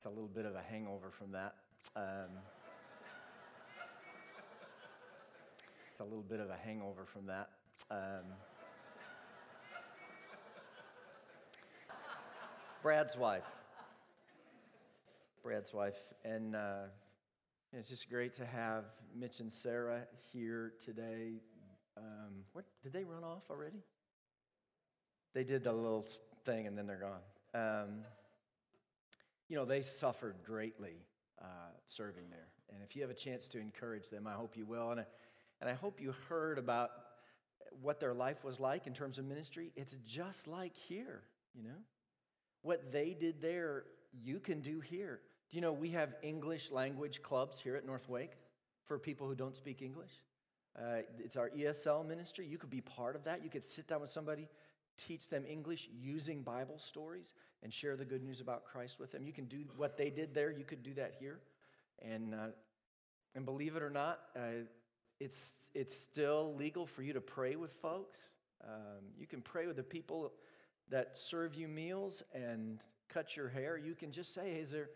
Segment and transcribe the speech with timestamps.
[0.00, 1.56] It's a little bit of a hangover from that.
[1.94, 2.30] Um,
[5.90, 7.50] it's a little bit of a hangover from that.
[7.90, 8.24] Um,
[12.82, 13.44] Brad's wife.
[15.42, 15.98] Brad's wife.
[16.24, 16.84] And uh,
[17.74, 21.42] it's just great to have Mitch and Sarah here today.
[21.98, 23.82] Um, what, did they run off already?
[25.34, 26.08] They did the little
[26.46, 27.04] thing and then they're
[27.52, 27.82] gone.
[27.84, 28.04] Um,
[29.50, 30.94] you know, they suffered greatly
[31.42, 31.44] uh,
[31.84, 32.48] serving there.
[32.72, 34.92] And if you have a chance to encourage them, I hope you will.
[34.92, 35.06] And I,
[35.60, 36.90] and I hope you heard about
[37.82, 39.72] what their life was like in terms of ministry.
[39.74, 41.80] It's just like here, you know?
[42.62, 43.84] What they did there,
[44.22, 45.20] you can do here.
[45.50, 48.34] Do you know we have English language clubs here at North Wake
[48.84, 50.12] for people who don't speak English?
[50.78, 52.46] Uh, it's our ESL ministry.
[52.46, 53.42] You could be part of that.
[53.42, 54.48] You could sit down with somebody,
[55.06, 59.26] teach them English using Bible stories, and share the good news about Christ with them.
[59.26, 61.40] You can do what they did there, you could do that here.
[62.02, 62.48] And, uh,
[63.34, 64.64] and believe it or not, uh,
[65.18, 68.18] it's, it's still legal for you to pray with folks.
[68.64, 70.32] Um, you can pray with the people
[70.90, 73.76] that serve you meals and cut your hair.
[73.76, 74.90] You can just say, hey, is there,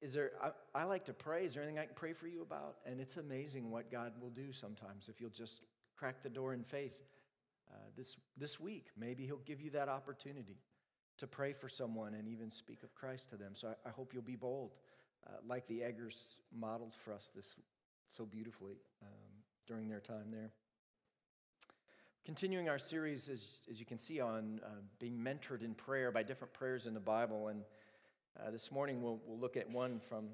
[0.00, 1.44] is there I, I like to pray.
[1.44, 2.76] Is there anything I can pray for you about?
[2.86, 5.62] And it's amazing what God will do sometimes if you'll just
[5.96, 6.94] crack the door in faith.
[7.70, 10.58] Uh, this, this week, maybe He'll give you that opportunity
[11.18, 13.52] to pray for someone and even speak of Christ to them.
[13.54, 14.74] So I, I hope you'll be bold,
[15.26, 17.56] uh, like the Eggers modeled for us this
[18.08, 20.50] so beautifully um, during their time there.
[22.24, 26.22] Continuing our series, as, as you can see, on uh, being mentored in prayer by
[26.22, 27.48] different prayers in the Bible.
[27.48, 27.62] And
[28.38, 30.26] uh, this morning we'll, we'll look at one from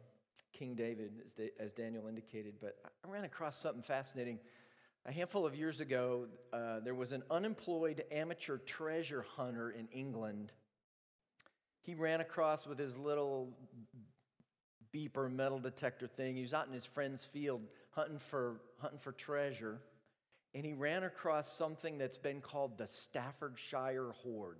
[0.52, 2.54] King David, as, da- as Daniel indicated.
[2.60, 4.38] But I ran across something fascinating.
[5.04, 10.52] A handful of years ago, uh, there was an unemployed amateur treasure hunter in England
[11.82, 13.50] he ran across with his little
[14.94, 16.36] beeper metal detector thing.
[16.36, 19.80] He was out in his friend's field hunting for, hunting for treasure,
[20.54, 24.58] and he ran across something that's been called the Staffordshire Hoard.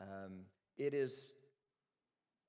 [0.00, 0.42] Um,
[0.78, 1.26] it is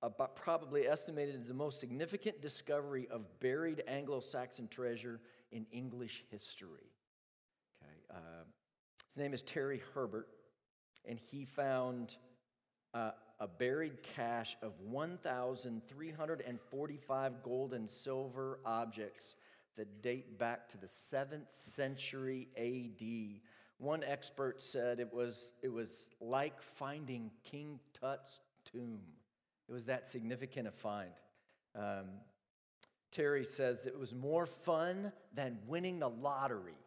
[0.01, 5.19] about, probably estimated as the most significant discovery of buried Anglo Saxon treasure
[5.55, 6.91] in English history.
[7.81, 8.43] Okay, uh,
[9.07, 10.27] his name is Terry Herbert,
[11.05, 12.17] and he found
[12.93, 19.35] uh, a buried cache of 1,345 gold and silver objects
[19.77, 23.39] that date back to the 7th century AD.
[23.77, 28.99] One expert said it was, it was like finding King Tut's tomb.
[29.69, 31.13] It was that significant a find.
[31.75, 32.07] Um,
[33.15, 36.77] Terry says it was more fun than winning the lottery.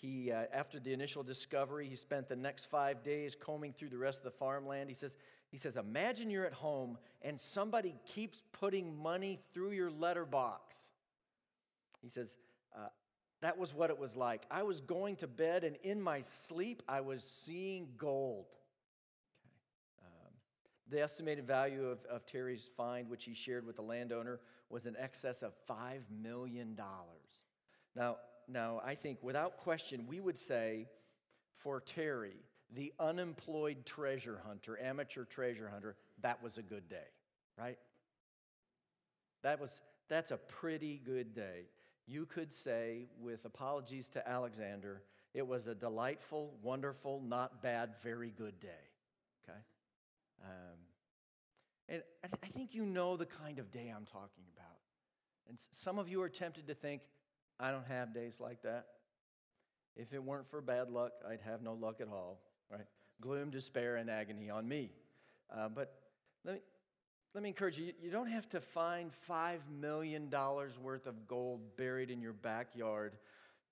[0.00, 3.98] He, uh, after the initial discovery, he spent the next five days combing through the
[3.98, 4.88] rest of the farmland.
[4.88, 5.16] He says,
[5.50, 10.90] he says, Imagine you're at home and somebody keeps putting money through your letterbox.
[12.00, 12.36] He says,
[12.76, 12.88] uh,
[13.42, 14.42] That was what it was like.
[14.52, 18.46] I was going to bed, and in my sleep, I was seeing gold.
[20.90, 24.40] The estimated value of, of Terry's find, which he shared with the landowner,
[24.70, 26.78] was in excess of $5 million.
[27.94, 28.16] Now,
[28.48, 30.86] now, I think without question, we would say
[31.56, 32.36] for Terry,
[32.74, 36.96] the unemployed treasure hunter, amateur treasure hunter, that was a good day,
[37.58, 37.78] right?
[39.42, 41.66] That was, that's a pretty good day.
[42.06, 45.02] You could say, with apologies to Alexander,
[45.34, 48.87] it was a delightful, wonderful, not bad, very good day.
[50.44, 50.78] Um,
[51.88, 54.76] and I, th- I think you know the kind of day I'm talking about.
[55.48, 57.02] And some of you are tempted to think,
[57.58, 58.86] I don't have days like that.
[59.96, 62.40] If it weren't for bad luck, I'd have no luck at all,
[62.70, 62.86] right?
[63.20, 64.92] Gloom, despair, and agony on me.
[65.54, 65.94] Uh, but
[66.44, 66.60] let me,
[67.34, 72.10] let me encourage you you don't have to find $5 million worth of gold buried
[72.10, 73.16] in your backyard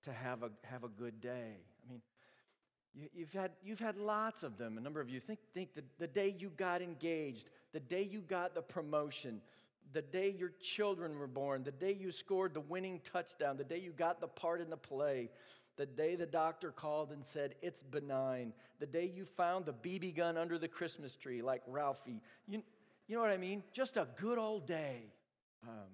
[0.03, 1.57] to have a, have a good day.
[2.95, 4.77] You, have had, you've had lots of them.
[4.77, 8.21] A number of you think, think the, the day you got engaged, the day you
[8.21, 9.41] got the promotion,
[9.93, 13.79] the day your children were born, the day you scored the winning touchdown, the day
[13.79, 15.29] you got the part in the play,
[15.77, 20.15] the day the doctor called and said, It's benign, the day you found the BB
[20.15, 22.21] gun under the Christmas tree, like Ralphie.
[22.47, 22.63] You,
[23.07, 23.63] you know what I mean?
[23.71, 25.03] Just a good old day.
[25.63, 25.91] Um,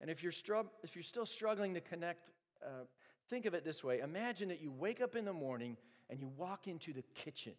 [0.00, 2.30] and if you're, stru- if you're still struggling to connect,
[2.64, 2.84] uh,
[3.32, 5.78] think of it this way Imagine that you wake up in the morning
[6.10, 7.54] and you walk into the kitchen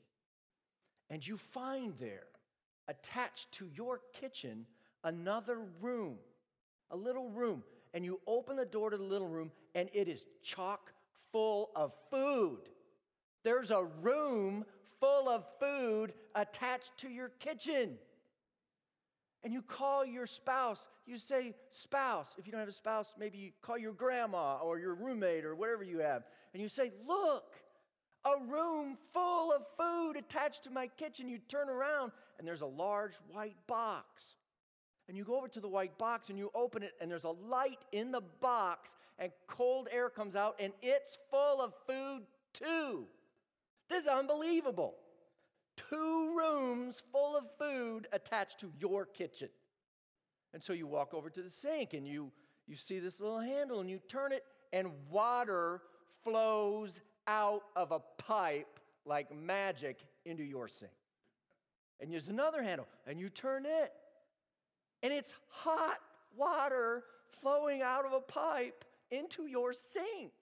[1.10, 2.28] and you find there
[2.88, 4.68] attached to your kitchen
[5.04, 6.18] another room,
[6.92, 7.64] a little room.
[7.96, 10.92] And you open the door to the little room, and it is chock
[11.32, 12.62] full of food.
[13.44, 14.66] There's a room
[15.00, 18.00] full of food attached to your kitchen.
[19.44, 20.88] And you call your spouse.
[21.06, 22.36] You say, spouse.
[22.38, 25.56] If you don't have a spouse, maybe you call your grandma or your roommate or
[25.56, 26.24] whatever you have.
[26.54, 27.54] And you say, look,
[28.26, 31.28] a room full of food attached to my kitchen.
[31.28, 34.36] You turn around and there's a large white box.
[35.08, 37.30] And you go over to the white box and you open it, and there's a
[37.30, 42.22] light in the box, and cold air comes out, and it's full of food
[42.54, 43.06] too.
[43.90, 44.96] This is unbelievable.
[45.76, 49.50] Two rooms full of food attached to your kitchen.
[50.54, 52.32] And so you walk over to the sink and you,
[52.68, 55.82] you see this little handle and you turn it, and water
[56.24, 60.92] flows out of a pipe like magic into your sink.
[62.00, 63.94] And there's another handle, and you turn it,
[65.02, 66.00] and it's hot
[66.36, 67.04] water
[67.42, 70.34] flowing out of a pipe into your sink.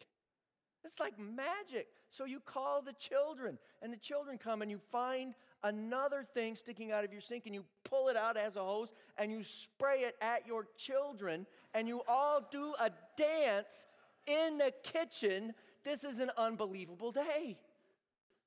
[0.84, 1.88] It's like magic.
[2.10, 5.34] So you call the children, and the children come, and you find
[5.64, 8.92] another thing sticking out of your sink, and you pull it out as a hose,
[9.18, 13.86] and you spray it at your children, and you all do a dance
[14.28, 15.54] in the kitchen.
[15.84, 17.58] This is an unbelievable day.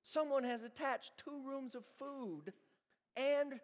[0.03, 2.53] Someone has attached two rooms of food
[3.17, 3.61] and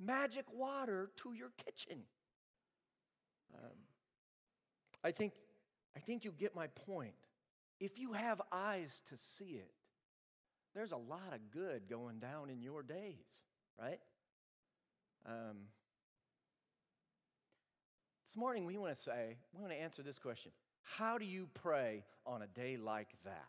[0.00, 1.98] magic water to your kitchen.
[3.54, 3.70] Um,
[5.04, 5.34] I think,
[5.96, 7.14] I think you get my point.
[7.80, 9.72] If you have eyes to see it,
[10.74, 13.42] there's a lot of good going down in your days,
[13.80, 14.00] right?
[15.26, 15.68] Um,
[18.26, 20.50] this morning, we want to say, we want to answer this question
[20.82, 23.48] How do you pray on a day like that?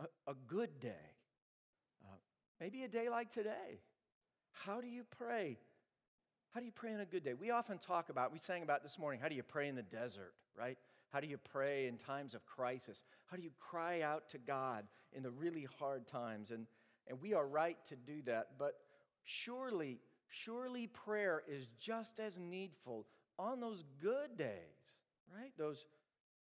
[0.00, 0.10] Okay?
[0.26, 1.14] A, a good day.
[2.04, 2.16] Uh,
[2.60, 3.80] maybe a day like today.
[4.52, 5.58] How do you pray?
[6.52, 7.34] How do you pray on a good day?
[7.34, 9.82] We often talk about, we sang about this morning, how do you pray in the
[9.82, 10.78] desert, right?
[11.14, 13.04] How do you pray in times of crisis?
[13.26, 16.50] How do you cry out to God in the really hard times?
[16.50, 16.66] And,
[17.06, 18.74] and we are right to do that, but
[19.22, 23.06] surely, surely prayer is just as needful
[23.38, 24.96] on those good days,
[25.32, 25.52] right?
[25.56, 25.86] Those,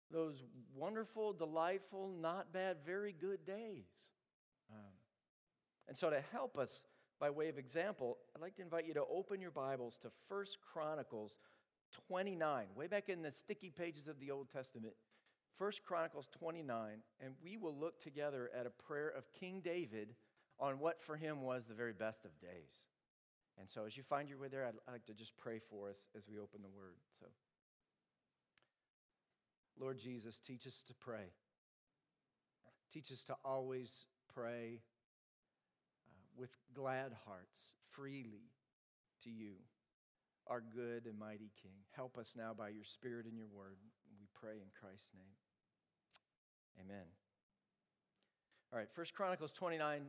[0.10, 0.42] those
[0.74, 4.08] wonderful, delightful, not bad, very good days.
[4.72, 4.94] Um,
[5.90, 6.82] and so to help us
[7.20, 10.60] by way of example, I'd like to invite you to open your Bibles to First
[10.62, 11.40] Chronicles
[12.08, 14.94] 29, way back in the sticky pages of the Old Testament.
[15.58, 20.16] First Chronicles 29, and we will look together at a prayer of King David
[20.60, 22.84] on what for him was the very best of days.
[23.60, 26.08] And so, as you find your way there, I'd, like to just pray for us
[26.18, 26.96] as we open the Word.
[27.20, 27.28] So,
[29.80, 31.34] Lord Jesus, teach us to pray.
[32.92, 34.82] Teach us to always pray
[36.10, 38.52] uh, with glad hearts, freely
[39.24, 39.56] to you
[40.52, 41.72] our good and mighty King.
[41.92, 43.78] Help us now by your Spirit and your word.
[44.20, 46.84] We pray in Christ's name.
[46.86, 47.06] Amen.
[48.74, 50.08] All right, First Chronicles 29.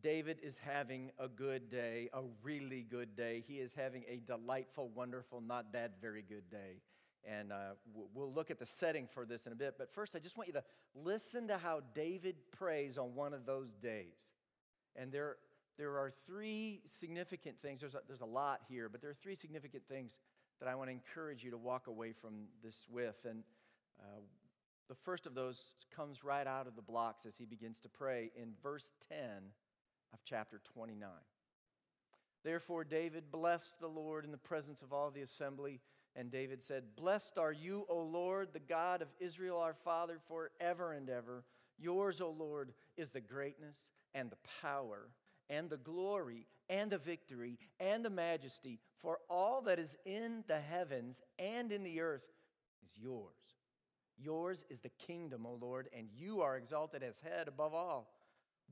[0.00, 3.42] David is having a good day, a really good day.
[3.48, 6.80] He is having a delightful, wonderful, not that very good day.
[7.28, 7.74] And uh,
[8.14, 9.74] we'll look at the setting for this in a bit.
[9.76, 13.44] But first, I just want you to listen to how David prays on one of
[13.44, 14.34] those days.
[14.94, 15.36] And there,
[15.76, 17.80] there are three significant things.
[17.80, 20.18] There's a, there's a lot here, but there are three significant things
[20.60, 23.16] that I want to encourage you to walk away from this with.
[23.28, 23.42] And
[24.00, 24.20] uh,
[24.88, 28.30] the first of those comes right out of the blocks as he begins to pray
[28.40, 29.18] in verse 10
[30.12, 31.08] of chapter 29.
[32.44, 35.80] Therefore, David blessed the Lord in the presence of all the assembly.
[36.14, 40.92] And David said, Blessed are you, O Lord, the God of Israel, our Father, forever
[40.92, 41.42] and ever.
[41.78, 43.76] Yours, O Lord, is the greatness
[44.14, 45.08] and the power
[45.48, 50.60] and the glory and the victory and the majesty, for all that is in the
[50.60, 52.24] heavens and in the earth
[52.84, 53.34] is yours.
[54.16, 58.14] Yours is the kingdom, O Lord, and you are exalted as head above all.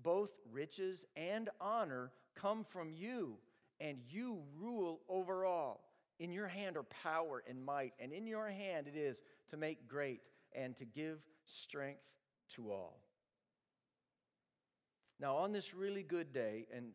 [0.01, 3.37] Both riches and honor come from you,
[3.81, 5.89] and you rule over all.
[6.19, 9.89] In your hand are power and might, and in your hand it is to make
[9.89, 10.21] great
[10.55, 12.01] and to give strength
[12.51, 13.01] to all.
[15.23, 16.87] Now, on this really good day, and,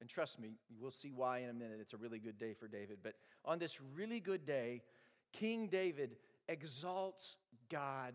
[0.00, 2.66] and trust me, we'll see why in a minute it's a really good day for
[2.66, 3.12] David, but
[3.44, 4.80] on this really good day,
[5.34, 6.16] King David
[6.48, 7.36] exalts
[7.70, 8.14] God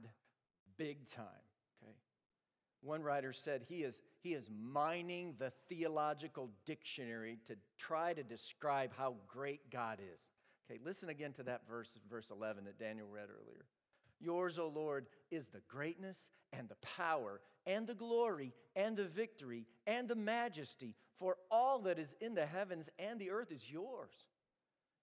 [0.76, 1.26] big time.
[1.84, 1.94] Okay?
[2.82, 8.92] One writer said he is, he is mining the theological dictionary to try to describe
[8.98, 10.20] how great God is.
[10.66, 13.66] Okay, listen again to that verse, verse 11 that Daniel read earlier.
[14.20, 19.66] Yours, O Lord, is the greatness and the power and the glory and the victory
[19.88, 24.14] and the majesty, for all that is in the heavens and the earth is yours.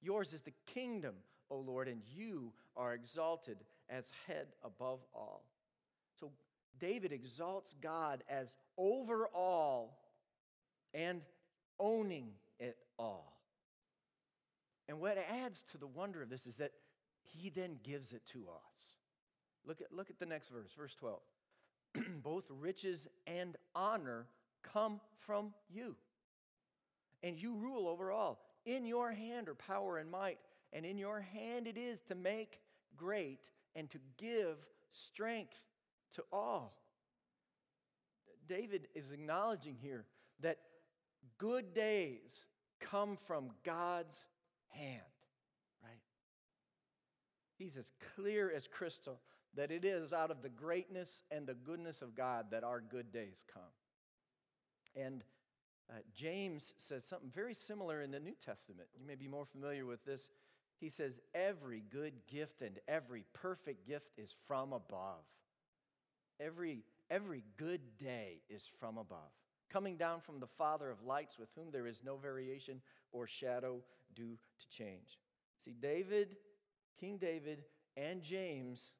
[0.00, 1.14] Yours is the kingdom,
[1.50, 3.58] O Lord, and you are exalted
[3.88, 5.44] as head above all.
[6.18, 6.32] So
[6.78, 9.98] David exalts God as over all
[10.92, 11.22] and
[11.78, 13.40] owning it all.
[14.88, 16.72] And what adds to the wonder of this is that
[17.22, 18.95] he then gives it to us.
[19.66, 21.20] Look at, look at the next verse, verse 12.
[22.22, 24.26] Both riches and honor
[24.62, 25.96] come from you,
[27.22, 28.40] and you rule over all.
[28.64, 30.38] In your hand are power and might,
[30.72, 32.60] and in your hand it is to make
[32.96, 34.56] great and to give
[34.90, 35.60] strength
[36.14, 36.74] to all.
[38.48, 40.04] David is acknowledging here
[40.40, 40.58] that
[41.38, 42.40] good days
[42.80, 44.24] come from God's
[44.68, 45.00] hand,
[45.82, 46.00] right?
[47.58, 49.20] He's as clear as crystal
[49.56, 53.12] that it is out of the greatness and the goodness of God that our good
[53.12, 53.62] days come.
[54.94, 55.22] And
[55.90, 58.88] uh, James says something very similar in the New Testament.
[58.98, 60.30] You may be more familiar with this.
[60.80, 65.24] He says, Every good gift and every perfect gift is from above.
[66.40, 69.30] Every, every good day is from above,
[69.70, 72.82] coming down from the Father of lights, with whom there is no variation
[73.12, 73.78] or shadow
[74.14, 75.18] due to change.
[75.64, 76.36] See, David,
[77.00, 77.64] King David,
[77.96, 78.92] and James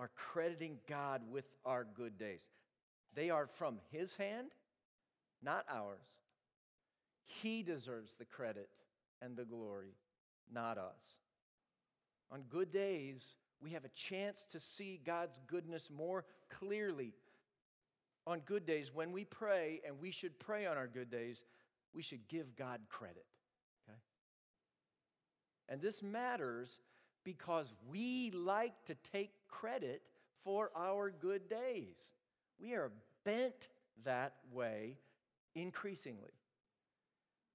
[0.00, 2.40] are crediting God with our good days.
[3.14, 4.48] They are from his hand,
[5.42, 6.16] not ours.
[7.22, 8.70] He deserves the credit
[9.20, 9.92] and the glory,
[10.50, 11.18] not us.
[12.32, 17.12] On good days, we have a chance to see God's goodness more clearly.
[18.26, 21.44] On good days, when we pray, and we should pray on our good days,
[21.92, 23.26] we should give God credit.
[23.86, 23.98] Okay?
[25.68, 26.80] And this matters
[27.22, 30.02] because we like to take credit
[30.44, 32.12] for our good days.
[32.58, 32.90] We are
[33.24, 33.68] bent
[34.04, 34.96] that way
[35.54, 36.32] increasingly.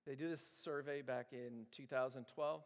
[0.05, 2.61] They did this survey back in 2012,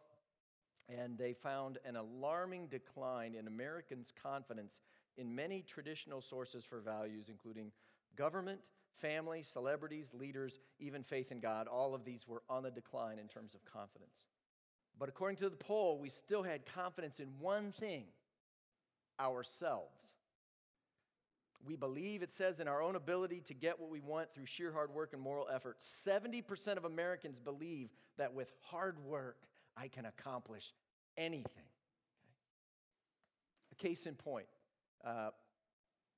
[0.88, 4.80] and they found an alarming decline in Americans' confidence
[5.16, 7.72] in many traditional sources for values, including
[8.16, 8.60] government,
[9.00, 11.66] family, celebrities, leaders, even faith in God.
[11.66, 14.26] All of these were on the decline in terms of confidence.
[14.98, 18.04] But according to the poll, we still had confidence in one thing
[19.20, 20.10] ourselves.
[21.64, 24.72] We believe, it says, in our own ability to get what we want through sheer
[24.72, 25.78] hard work and moral effort.
[25.80, 29.36] 70% of Americans believe that with hard work,
[29.76, 30.72] I can accomplish
[31.18, 31.44] anything.
[31.52, 32.32] Okay?
[33.72, 34.46] A case in point
[35.04, 35.30] uh,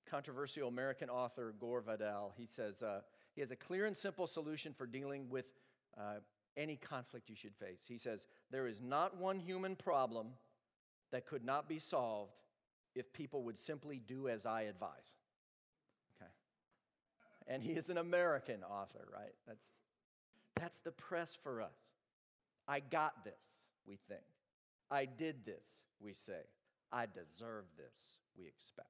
[0.09, 3.00] controversial American author Gore Vidal, he says uh,
[3.35, 5.47] he has a clear and simple solution for dealing with
[5.99, 6.21] uh,
[6.56, 7.82] any conflict you should face.
[7.87, 10.28] He says, There is not one human problem
[11.11, 12.42] that could not be solved
[12.95, 15.15] if people would simply do as I advise.
[16.17, 16.31] Okay.
[17.49, 19.35] And he is an American author, right?
[19.47, 19.67] That's,
[20.57, 21.77] that's the press for us.
[22.69, 23.45] I got this,
[23.87, 24.23] we think.
[24.91, 25.67] I did this,
[26.01, 26.43] we say.
[26.93, 28.89] I deserve this, we expect.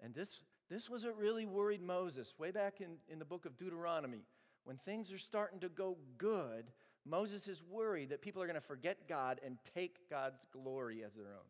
[0.00, 0.40] And this,
[0.70, 4.22] this was what really worried Moses way back in, in the book of Deuteronomy.
[4.64, 6.66] When things are starting to go good,
[7.04, 11.14] Moses is worried that people are going to forget God and take God's glory as
[11.14, 11.48] their own.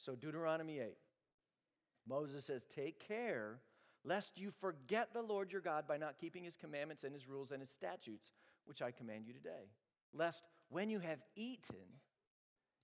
[0.00, 0.96] So, Deuteronomy 8,
[2.08, 3.60] Moses says, Take care
[4.02, 7.50] lest you forget the Lord your God by not keeping his commandments and his rules
[7.50, 8.32] and his statutes,
[8.64, 9.68] which I command you today.
[10.14, 12.00] Lest when you have eaten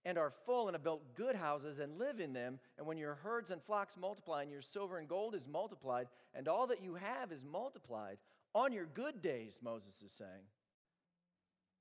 [0.04, 3.14] and are full and have built good houses and live in them, and when your
[3.14, 6.96] herds and flocks multiply and your silver and gold is multiplied, and all that you
[6.96, 8.18] have is multiplied,
[8.54, 10.44] on your good days, Moses is saying,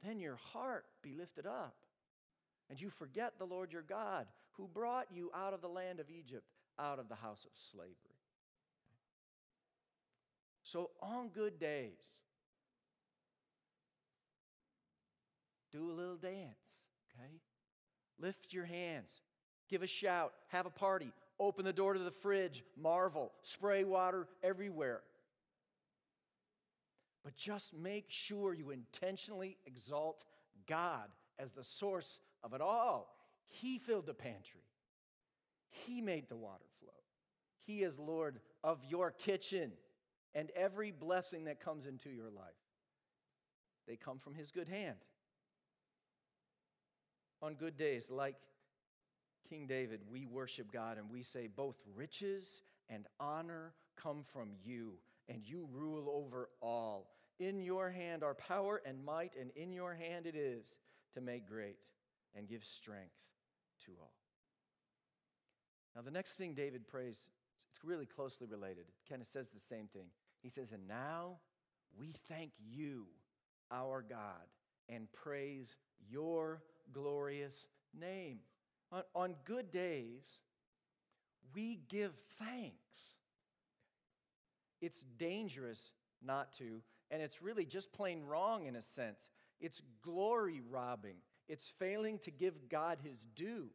[0.01, 1.75] then your heart be lifted up,
[2.70, 6.09] and you forget the Lord your God, who brought you out of the land of
[6.09, 6.45] Egypt,
[6.79, 7.95] out of the house of slavery.
[10.63, 12.19] So, on good days,
[15.71, 16.79] do a little dance,
[17.12, 17.33] okay?
[18.19, 19.21] Lift your hands,
[19.69, 24.27] give a shout, have a party, open the door to the fridge, marvel, spray water
[24.41, 25.01] everywhere.
[27.24, 30.24] But just make sure you intentionally exalt
[30.67, 33.14] God as the source of it all.
[33.50, 34.64] He filled the pantry,
[35.70, 36.92] He made the water flow.
[37.66, 39.72] He is Lord of your kitchen
[40.36, 42.54] and every blessing that comes into your life.
[43.88, 44.98] They come from His good hand.
[47.42, 48.36] On good days, like
[49.50, 54.94] King David, we worship God and we say, both riches and honor come from you,
[55.30, 57.12] and you rule over all.
[57.40, 60.74] In your hand are power and might, and in your hand it is
[61.14, 61.80] to make great
[62.36, 63.16] and give strength
[63.86, 64.13] to all.
[65.96, 67.30] Now, the next thing David prays,
[67.70, 68.86] it's really closely related.
[68.88, 70.08] It kind of says the same thing.
[70.42, 71.38] He says, And now
[71.98, 73.06] we thank you,
[73.72, 74.48] our God,
[74.89, 75.75] and praise
[76.10, 76.62] your
[76.92, 78.39] glorious name.
[78.92, 80.30] On, on good days,
[81.54, 83.13] we give thanks.
[84.82, 89.30] It's dangerous not to and it's really just plain wrong in a sense.
[89.60, 91.18] It's glory robbing.
[91.48, 93.68] It's failing to give God his due.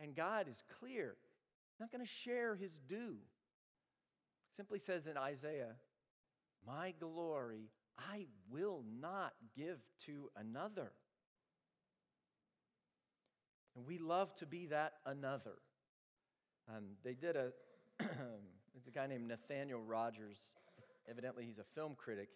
[0.00, 1.14] And God is clear,
[1.78, 3.16] not going to share his due.
[4.56, 5.76] Simply says in Isaiah,
[6.66, 10.92] My glory I will not give to another.
[13.76, 15.54] And we love to be that another.
[16.68, 17.52] Um, they did a,
[18.74, 20.38] it's a guy named Nathaniel Rogers.
[21.08, 22.28] Evidently, he's a film critic.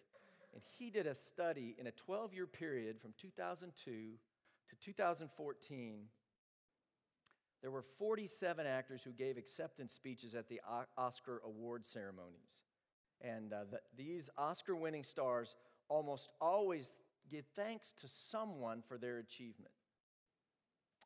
[0.53, 4.17] And he did a study in a 12 year period from 2002
[4.69, 5.99] to 2014.
[7.61, 10.61] There were 47 actors who gave acceptance speeches at the
[10.97, 12.61] Oscar award ceremonies.
[13.21, 15.55] And uh, the, these Oscar winning stars
[15.89, 19.71] almost always give thanks to someone for their achievement.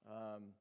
[0.08, 0.54] Um,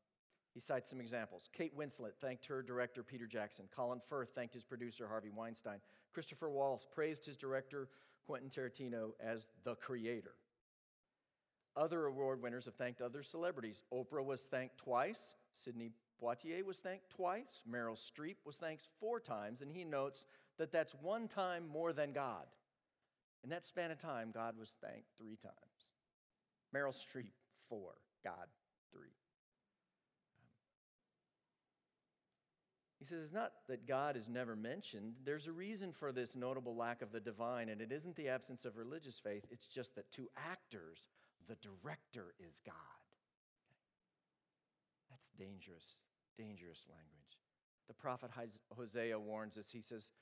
[0.52, 1.48] he cites some examples.
[1.52, 3.66] Kate Winslet thanked her director, Peter Jackson.
[3.74, 5.78] Colin Firth thanked his producer, Harvey Weinstein.
[6.12, 7.88] Christopher Waltz praised his director,
[8.26, 10.34] Quentin Tarantino, as the creator.
[11.76, 13.84] Other award winners have thanked other celebrities.
[13.92, 15.34] Oprah was thanked twice.
[15.54, 17.60] Sidney Poitier was thanked twice.
[17.70, 19.62] Meryl Streep was thanked four times.
[19.62, 20.26] And he notes
[20.58, 22.44] that that's one time more than God.
[23.42, 25.54] In that span of time, God was thanked three times.
[26.74, 27.32] Meryl Streep,
[27.68, 27.92] four.
[28.22, 28.48] God,
[28.92, 29.08] three.
[32.98, 35.14] He says it's not that God is never mentioned.
[35.24, 38.66] There's a reason for this notable lack of the divine, and it isn't the absence
[38.66, 39.46] of religious faith.
[39.50, 41.08] It's just that to actors,
[41.48, 42.74] the director is God.
[45.10, 45.98] That's dangerous,
[46.36, 47.38] dangerous language.
[47.88, 48.30] The prophet
[48.76, 49.70] Hosea warns us.
[49.72, 50.12] He says,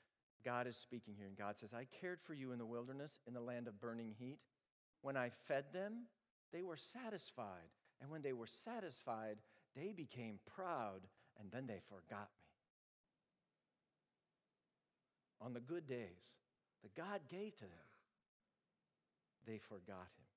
[0.43, 3.33] God is speaking here, and God says, I cared for you in the wilderness, in
[3.33, 4.39] the land of burning heat.
[5.01, 6.05] When I fed them,
[6.51, 7.69] they were satisfied.
[8.01, 9.37] And when they were satisfied,
[9.75, 11.01] they became proud,
[11.39, 12.45] and then they forgot me.
[15.41, 16.35] On the good days
[16.81, 17.89] that God gave to them,
[19.45, 20.28] they forgot Him.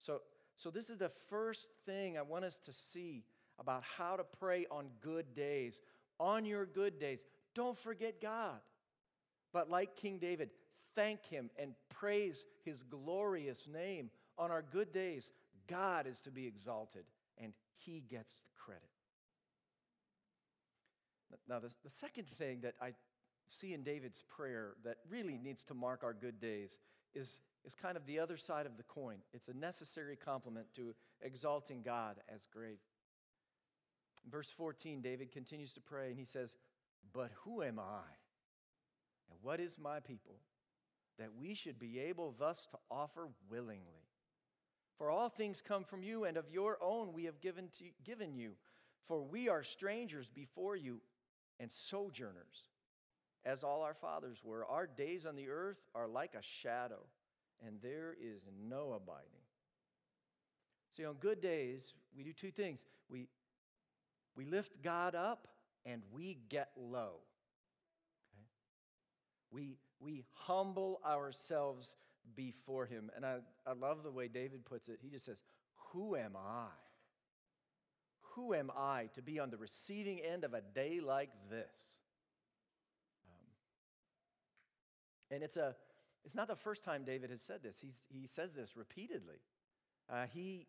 [0.00, 0.20] So,
[0.56, 3.24] so this is the first thing I want us to see
[3.58, 5.80] about how to pray on good days.
[6.18, 8.60] On your good days, don't forget God.
[9.52, 10.50] But like King David,
[10.94, 14.10] thank him and praise his glorious name.
[14.38, 15.30] On our good days,
[15.66, 17.04] God is to be exalted
[17.38, 18.82] and he gets the credit.
[21.48, 22.92] Now, the, the second thing that I
[23.48, 26.78] see in David's prayer that really needs to mark our good days
[27.14, 29.18] is, is kind of the other side of the coin.
[29.32, 32.80] It's a necessary complement to exalting God as great.
[34.24, 36.56] In verse 14, David continues to pray and he says,
[37.12, 38.04] But who am I?
[39.30, 40.36] And what is my people?
[41.18, 44.06] That we should be able thus to offer willingly.
[44.96, 48.34] For all things come from you, and of your own we have given, to, given
[48.34, 48.52] you.
[49.06, 51.00] For we are strangers before you
[51.58, 52.68] and sojourners,
[53.44, 54.66] as all our fathers were.
[54.66, 57.00] Our days on the earth are like a shadow,
[57.66, 59.26] and there is no abiding.
[60.96, 63.28] See, on good days, we do two things we,
[64.36, 65.48] we lift God up
[65.84, 67.14] and we get low.
[69.50, 71.94] We, we humble ourselves
[72.36, 73.10] before him.
[73.16, 74.98] And I, I love the way David puts it.
[75.02, 75.42] He just says,
[75.92, 76.66] Who am I?
[78.34, 81.98] Who am I to be on the receiving end of a day like this?
[83.26, 83.48] Um,
[85.32, 85.74] and it's, a,
[86.24, 87.78] it's not the first time David has said this.
[87.80, 89.40] He's, he says this repeatedly.
[90.08, 90.66] Uh, he,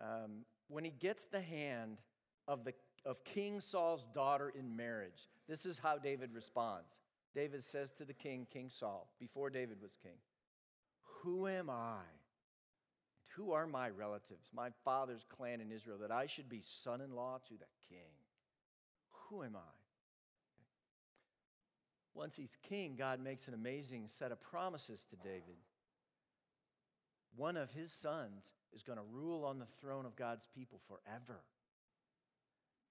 [0.00, 1.98] um, when he gets the hand
[2.46, 7.00] of, the, of King Saul's daughter in marriage, this is how David responds.
[7.34, 10.18] David says to the king, King Saul, before David was king,
[11.22, 12.00] Who am I?
[13.36, 17.14] Who are my relatives, my father's clan in Israel, that I should be son in
[17.14, 18.08] law to the king?
[19.28, 19.75] Who am I?
[22.16, 25.56] Once he's king, God makes an amazing set of promises to David.
[27.36, 31.40] One of his sons is going to rule on the throne of God's people forever.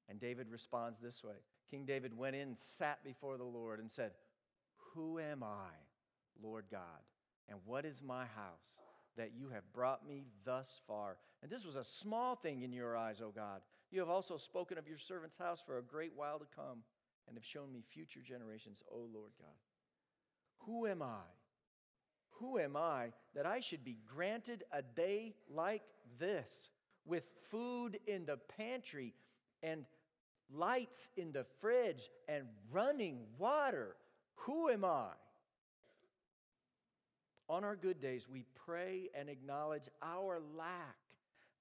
[0.07, 1.35] And David responds this way
[1.69, 4.11] King David went in, sat before the Lord, and said,
[4.95, 5.71] who am I,
[6.41, 6.81] Lord God?
[7.49, 8.79] And what is my house
[9.17, 11.17] that you have brought me thus far?
[11.43, 13.61] And this was a small thing in your eyes, O God.
[13.91, 16.83] You have also spoken of your servant's house for a great while to come
[17.27, 19.55] and have shown me future generations, O Lord God.
[20.65, 21.23] Who am I?
[22.39, 25.83] Who am I that I should be granted a day like
[26.19, 26.69] this
[27.05, 29.13] with food in the pantry
[29.63, 29.85] and
[30.53, 33.95] lights in the fridge and running water?
[34.35, 35.07] Who am I?
[37.47, 40.97] On our good days, we pray and acknowledge our lack,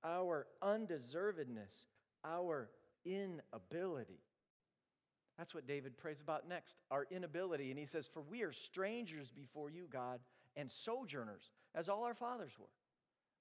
[0.02, 1.84] our undeservedness,
[2.24, 2.70] our
[3.04, 4.20] inability.
[5.38, 7.70] That's what David prays about next our inability.
[7.70, 10.20] And he says, For we are strangers before you, God,
[10.56, 12.66] and sojourners, as all our fathers were.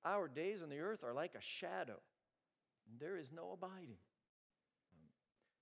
[0.05, 1.99] Our days on the earth are like a shadow,
[2.99, 3.97] there is no abiding.
[4.91, 5.07] Um,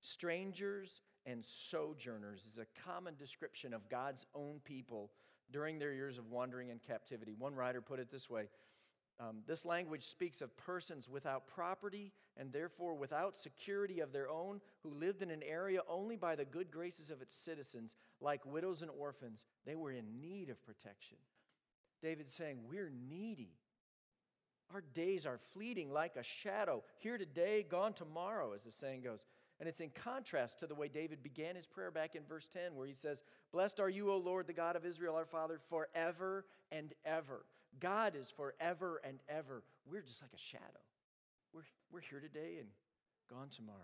[0.01, 5.11] strangers and sojourners is a common description of God's own people
[5.51, 7.35] during their years of wandering and captivity.
[7.37, 8.47] One writer put it this way
[9.19, 14.61] um, This language speaks of persons without property and therefore without security of their own,
[14.83, 18.81] who lived in an area only by the good graces of its citizens, like widows
[18.81, 19.45] and orphans.
[19.65, 21.17] They were in need of protection.
[22.01, 23.57] David's saying, We're needy.
[24.73, 29.25] Our days are fleeting like a shadow, here today, gone tomorrow, as the saying goes.
[29.59, 32.73] And it's in contrast to the way David began his prayer back in verse 10,
[32.73, 33.21] where he says,
[33.51, 37.45] Blessed are you, O Lord, the God of Israel, our Father, forever and ever.
[37.79, 39.63] God is forever and ever.
[39.85, 40.63] We're just like a shadow.
[41.53, 42.67] We're, we're here today and
[43.29, 43.77] gone tomorrow.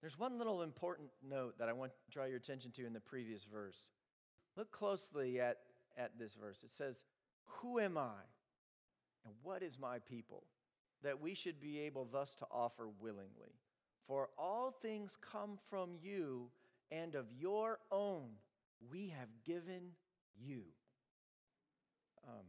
[0.00, 3.00] There's one little important note that I want to draw your attention to in the
[3.00, 3.78] previous verse.
[4.56, 5.58] Look closely at,
[5.96, 6.62] at this verse.
[6.62, 7.04] It says,
[7.60, 8.22] Who am I?
[9.24, 10.44] And what is my people?
[11.02, 13.54] That we should be able thus to offer willingly.
[14.06, 16.50] For all things come from you,
[16.90, 18.28] and of your own
[18.90, 19.90] we have given
[20.38, 20.62] you.
[22.26, 22.44] Um,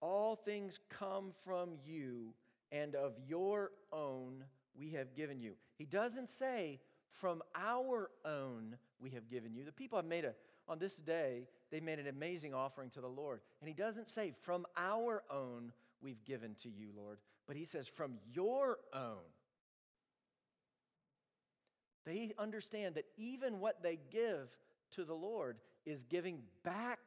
[0.00, 2.34] all things come from you,
[2.70, 4.44] and of your own
[4.78, 5.54] we have given you.
[5.76, 6.80] He doesn't say,
[7.10, 9.64] from our own we have given you.
[9.64, 10.34] The people have made a,
[10.68, 13.40] on this day, they made an amazing offering to the Lord.
[13.60, 17.88] And he doesn't say, from our own we've given to you, Lord, but he says,
[17.88, 19.24] from your own
[22.08, 24.48] they understand that even what they give
[24.92, 27.00] to the Lord is giving back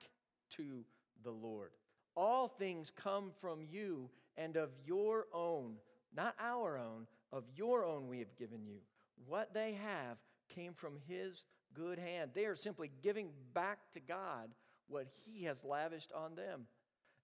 [0.58, 0.84] to
[1.24, 1.72] the Lord.
[2.16, 5.76] All things come from you and of your own,
[6.16, 8.78] not our own, of your own we have given you.
[9.28, 10.18] What they have
[10.50, 12.32] came from His good hand.
[12.34, 14.50] They are simply giving back to God
[14.88, 16.68] what He has lavished on them.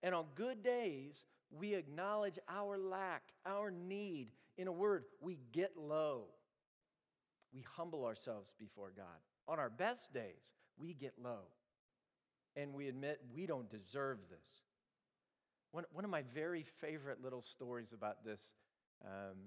[0.04, 4.32] And on good days, we acknowledge our lack, our need.
[4.58, 6.26] In a word, we get low
[7.54, 9.06] we humble ourselves before God.
[9.48, 11.42] On our best days, we get low
[12.58, 14.48] and we admit we don't deserve this.
[15.72, 18.42] One, one of my very favorite little stories about this,
[19.06, 19.38] um,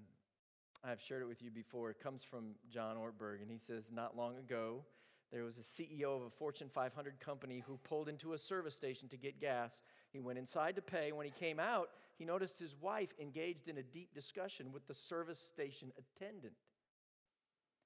[0.85, 1.91] I've shared it with you before.
[1.91, 4.85] It comes from John Ortberg, and he says, Not long ago,
[5.33, 9.09] there was a CEO of a Fortune 500 company who pulled into a service station
[9.09, 9.83] to get gas.
[10.13, 11.13] He went inside to pay.
[11.13, 14.95] When he came out, he noticed his wife engaged in a deep discussion with the
[14.95, 16.55] service station attendant.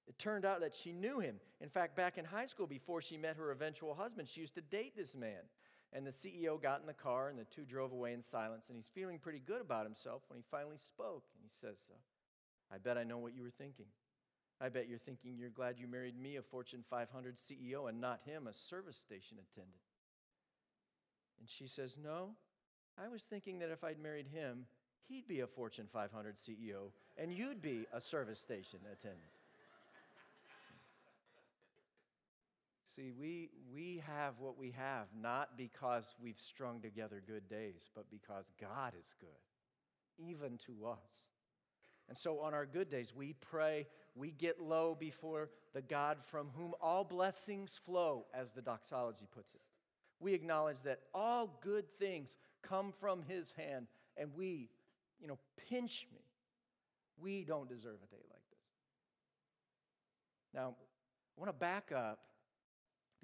[0.07, 1.37] It turned out that she knew him.
[1.61, 4.61] In fact, back in high school, before she met her eventual husband, she used to
[4.61, 5.41] date this man.
[5.93, 8.69] And the CEO got in the car, and the two drove away in silence.
[8.69, 11.25] And he's feeling pretty good about himself when he finally spoke.
[11.35, 11.77] And he says,
[12.73, 13.87] I bet I know what you were thinking.
[14.61, 18.21] I bet you're thinking you're glad you married me, a Fortune 500 CEO, and not
[18.25, 19.75] him, a service station attendant.
[21.39, 22.31] And she says, No,
[23.03, 24.67] I was thinking that if I'd married him,
[25.09, 29.23] he'd be a Fortune 500 CEO, and you'd be a service station attendant.
[32.95, 38.09] See, we, we have what we have not because we've strung together good days, but
[38.11, 39.29] because God is good,
[40.19, 41.27] even to us.
[42.09, 46.51] And so on our good days, we pray, we get low before the God from
[46.55, 49.61] whom all blessings flow, as the doxology puts it.
[50.21, 54.69] We acknowledge that all good things come from his hand, and we,
[55.19, 56.21] you know, pinch me.
[57.17, 58.69] We don't deserve a day like this.
[60.53, 60.77] Now,
[61.37, 62.21] I want to back up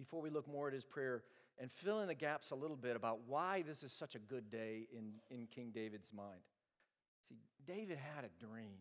[0.00, 1.22] before we look more at his prayer
[1.58, 4.50] and fill in the gaps a little bit about why this is such a good
[4.50, 6.40] day in, in King David's mind.
[7.28, 7.36] See,
[7.66, 8.80] David had a dream,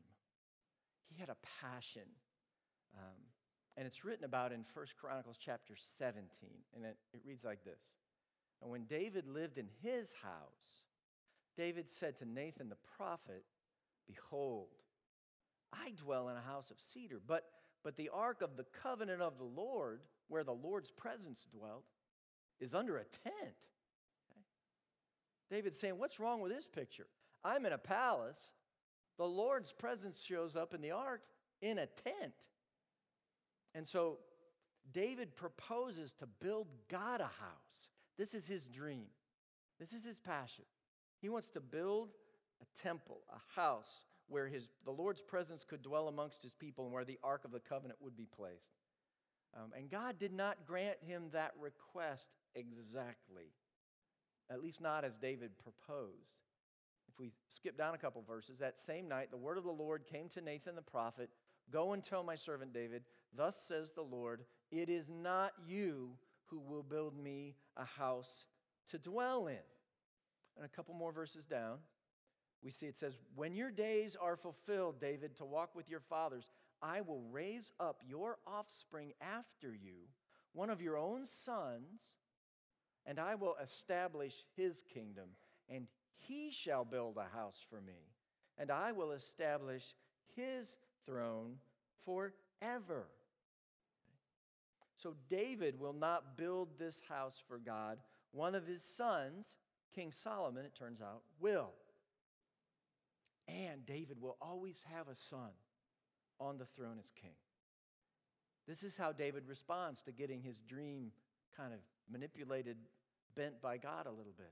[1.13, 2.07] he had a passion.
[2.97, 3.15] Um,
[3.77, 6.25] and it's written about in 1 Chronicles chapter 17.
[6.75, 7.79] And it, it reads like this
[8.61, 10.83] And when David lived in his house,
[11.55, 13.43] David said to Nathan the prophet,
[14.07, 14.67] Behold,
[15.73, 17.45] I dwell in a house of cedar, but,
[17.83, 21.83] but the ark of the covenant of the Lord where the Lord's presence dwelled,
[22.59, 23.57] is under a tent.
[24.31, 24.41] Okay?
[25.49, 27.07] David's saying, What's wrong with this picture?
[27.43, 28.51] I'm in a palace.
[29.17, 31.21] The Lord's presence shows up in the ark
[31.61, 32.33] in a tent.
[33.75, 34.19] And so
[34.93, 37.89] David proposes to build God a house.
[38.17, 39.07] This is his dream,
[39.79, 40.65] this is his passion.
[41.21, 42.11] He wants to build
[42.61, 46.93] a temple, a house where his, the Lord's presence could dwell amongst his people and
[46.93, 48.71] where the Ark of the Covenant would be placed.
[49.55, 53.51] Um, and God did not grant him that request exactly,
[54.51, 56.35] at least not as David proposed.
[57.07, 60.05] If we skip down a couple verses, that same night, the word of the Lord
[60.05, 61.29] came to Nathan the prophet
[61.71, 63.03] Go and tell my servant David,
[63.35, 66.11] Thus says the Lord, it is not you
[66.47, 68.45] who will build me a house
[68.87, 69.57] to dwell in.
[70.55, 71.77] and a couple more verses down,
[72.63, 76.49] we see it says, When your days are fulfilled, David, to walk with your fathers,
[76.81, 80.07] I will raise up your offspring after you,
[80.53, 82.15] one of your own sons,
[83.05, 85.29] and I will establish his kingdom,
[85.69, 88.07] and he shall build a house for me,
[88.57, 89.95] and I will establish
[90.35, 91.55] his throne
[92.05, 93.07] forever.
[95.01, 97.99] So David will not build this house for God.
[98.31, 99.55] One of his sons,
[99.95, 101.71] King Solomon, it turns out, will.
[103.49, 105.51] And David will always have a son
[106.39, 107.35] on the throne as king.
[108.67, 111.11] This is how David responds to getting his dream
[111.57, 111.79] kind of
[112.11, 112.77] manipulated,
[113.35, 114.51] bent by God a little bit.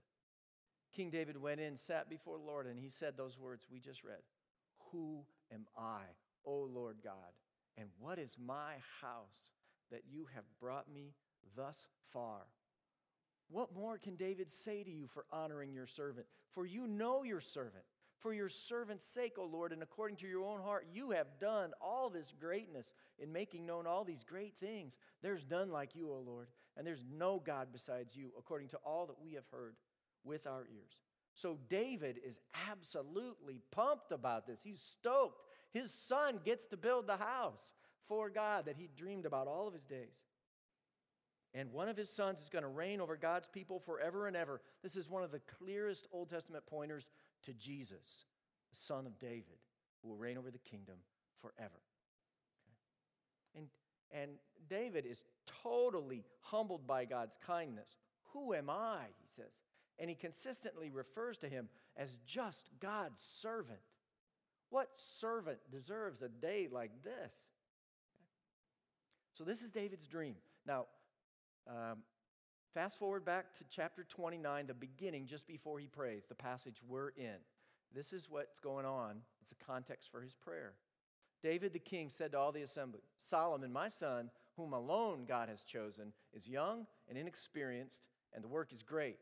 [0.96, 4.04] King David went in, sat before the Lord, and he said those words we just
[4.04, 4.22] read
[4.92, 5.20] Who
[5.54, 6.02] am I,
[6.46, 7.14] O Lord God?
[7.78, 9.52] And what is my house
[9.92, 11.14] that you have brought me
[11.56, 12.48] thus far?
[13.50, 16.26] What more can David say to you for honoring your servant?
[16.54, 17.86] For you know your servant.
[18.20, 21.72] For your servant's sake, O Lord, and according to your own heart, you have done
[21.80, 24.98] all this greatness in making known all these great things.
[25.22, 29.06] There's none like you, O Lord, and there's no God besides you, according to all
[29.06, 29.76] that we have heard
[30.24, 31.00] with our ears.
[31.34, 34.62] So David is absolutely pumped about this.
[34.64, 35.44] He's stoked.
[35.72, 37.74] His son gets to build the house
[38.08, 40.24] for God that he dreamed about all of his days.
[41.54, 44.62] And one of his sons is going to reign over God's people forever and ever.
[44.84, 47.10] This is one of the clearest Old Testament pointers
[47.44, 48.26] to Jesus,
[48.70, 49.58] the son of David,
[50.02, 50.96] who will reign over the kingdom
[51.42, 51.82] forever.
[53.56, 53.64] Okay?
[53.64, 53.68] And,
[54.12, 54.32] and
[54.70, 55.24] David is
[55.64, 57.98] totally humbled by God's kindness.
[58.34, 59.06] Who am I?
[59.20, 59.54] He says.
[60.00, 63.80] And he consistently refers to him as just God's servant.
[64.70, 67.34] What servant deserves a day like this?
[69.34, 70.36] So, this is David's dream.
[70.66, 70.88] Now,
[71.68, 72.00] um,
[72.74, 77.10] fast forward back to chapter 29, the beginning, just before he prays, the passage we're
[77.10, 77.38] in.
[77.94, 79.22] This is what's going on.
[79.42, 80.74] It's a context for his prayer.
[81.44, 85.64] David the king said to all the assembly Solomon, my son, whom alone God has
[85.64, 89.20] chosen, is young and inexperienced, and the work is great.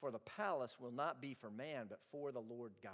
[0.00, 2.92] For the palace will not be for man, but for the Lord God.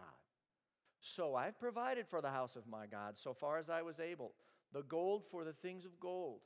[1.01, 4.33] So I've provided for the house of my God so far as I was able
[4.73, 6.41] the gold for the things of gold,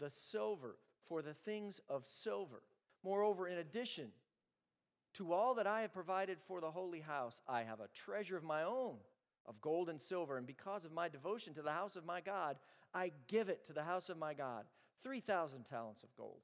[0.00, 0.76] the silver
[1.08, 2.62] for the things of silver.
[3.02, 4.08] Moreover, in addition
[5.14, 8.44] to all that I have provided for the holy house, I have a treasure of
[8.44, 8.96] my own
[9.46, 10.36] of gold and silver.
[10.36, 12.56] And because of my devotion to the house of my God,
[12.94, 14.64] I give it to the house of my God
[15.02, 16.42] 3,000 talents of gold,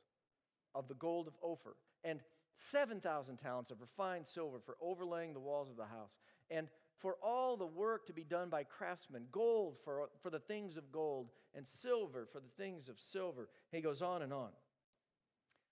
[0.74, 2.20] of the gold of Ophir, and
[2.56, 6.16] 7,000 talents of refined silver for overlaying the walls of the house,
[6.50, 6.68] and
[6.98, 10.92] for all the work to be done by craftsmen, gold for, for the things of
[10.92, 13.48] gold, and silver for the things of silver.
[13.70, 14.50] He goes on and on.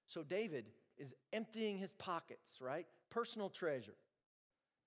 [0.06, 0.66] So David
[0.98, 2.86] is emptying his pockets, right?
[3.10, 3.94] Personal treasure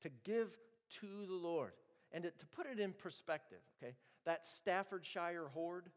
[0.01, 0.55] to give
[1.01, 1.73] to the Lord.
[2.11, 3.95] And to, to put it in perspective, okay,
[4.25, 5.89] that Staffordshire hoard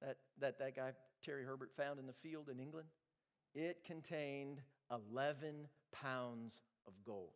[0.00, 0.92] that, that that guy
[1.22, 2.88] Terry Herbert found in the field in England,
[3.54, 7.32] it contained 11 pounds of gold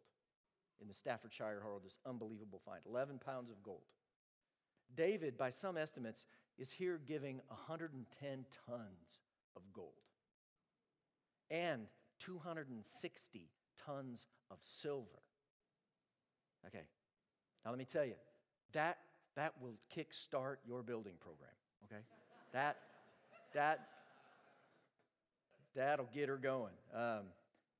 [0.82, 3.82] in the Staffordshire hoard, this unbelievable find 11 pounds of gold.
[4.94, 6.26] David, by some estimates,
[6.58, 9.20] is here giving 110 tons
[9.56, 9.92] of gold
[11.50, 11.86] and
[12.18, 13.48] 260
[13.86, 15.22] tons of silver.
[16.66, 16.84] Okay,
[17.64, 18.14] now let me tell you,
[18.72, 18.98] that,
[19.36, 21.50] that will kickstart your building program,
[21.84, 22.02] okay?
[22.52, 22.76] that,
[23.54, 23.88] that,
[25.74, 26.74] that'll get her going.
[26.94, 27.24] Um,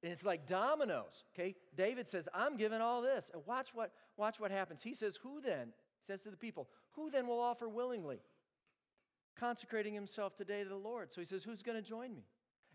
[0.02, 1.54] and it's like dominoes, okay?
[1.76, 3.30] David says, I'm giving all this.
[3.32, 4.82] And watch what, watch what happens.
[4.82, 8.20] He says, Who then, says to the people, who then will offer willingly?
[9.38, 11.12] Consecrating himself today to the Lord.
[11.12, 12.24] So he says, Who's going to join me?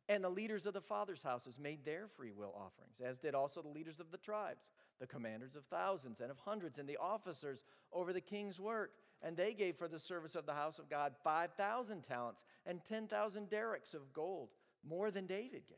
[0.10, 3.62] And the leaders of the father's houses made their free will offerings, as did also
[3.62, 7.62] the leaders of the tribes, the commanders of thousands and of hundreds, and the officers
[7.92, 8.92] over the king's work.
[9.22, 13.50] And they gave for the service of the house of God 5,000 talents and 10,000
[13.50, 14.50] darics of gold,
[14.88, 15.78] more than David gave.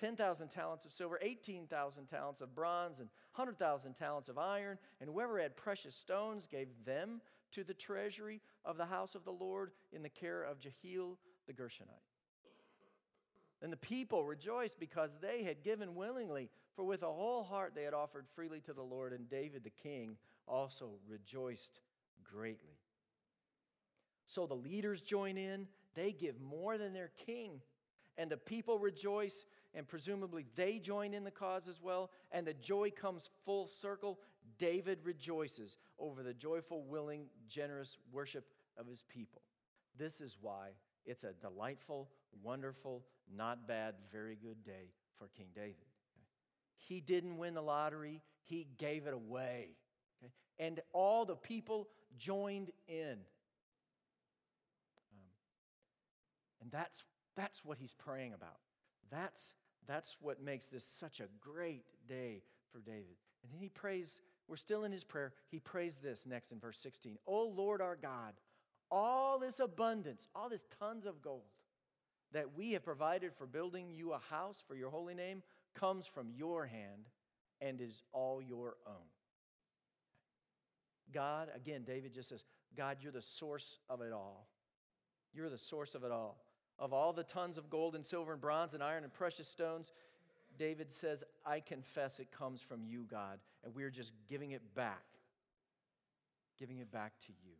[0.00, 4.78] 10,000 talents of silver, 18,000 talents of bronze, and 100,000 talents of iron.
[5.00, 7.20] And whoever had precious stones gave them
[7.52, 11.52] to the treasury of the house of the Lord in the care of Jehiel the
[11.52, 11.88] Gershonite.
[13.62, 17.84] And the people rejoiced because they had given willingly, for with a whole heart they
[17.84, 19.12] had offered freely to the Lord.
[19.12, 21.80] And David the king also rejoiced
[22.22, 22.76] greatly.
[24.26, 27.60] So the leaders join in, they give more than their king.
[28.18, 32.54] And the people rejoice and presumably they join in the cause as well, and the
[32.54, 34.20] joy comes full circle.
[34.58, 39.42] David rejoices over the joyful, willing, generous worship of his people.
[39.96, 40.70] This is why
[41.04, 42.10] it's a delightful,
[42.42, 45.74] wonderful, not bad, very good day for King David.
[46.76, 49.76] He didn't win the lottery, he gave it away.
[50.58, 53.18] And all the people joined in.
[55.10, 55.24] Um,
[56.62, 57.02] and that's,
[57.36, 58.58] that's what he's praying about.
[59.10, 59.54] That's,
[59.86, 62.42] that's what makes this such a great day
[62.72, 63.16] for David.
[63.42, 65.32] And then he prays, we're still in his prayer.
[65.50, 68.34] He prays this next in verse 16 Oh Lord our God,
[68.90, 71.42] all this abundance, all this tons of gold
[72.32, 75.42] that we have provided for building you a house for your holy name
[75.74, 77.08] comes from your hand
[77.60, 79.06] and is all your own.
[81.12, 82.44] God, again, David just says,
[82.76, 84.48] God, you're the source of it all.
[85.32, 86.44] You're the source of it all.
[86.78, 89.92] Of all the tons of gold and silver and bronze and iron and precious stones,
[90.58, 95.04] David says, I confess it comes from you, God, and we're just giving it back.
[96.58, 97.52] Giving it back to you.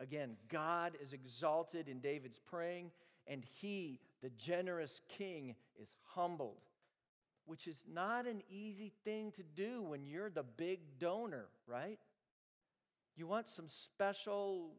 [0.00, 2.90] Again, God is exalted in David's praying,
[3.26, 6.62] and he, the generous king, is humbled,
[7.46, 11.98] which is not an easy thing to do when you're the big donor, right?
[13.16, 14.72] You want some special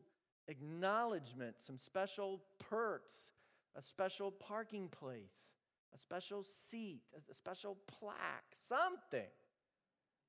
[0.48, 3.32] acknowledgement, some special perks,
[3.76, 5.52] a special parking place,
[5.94, 9.30] a special seat, a special plaque, something.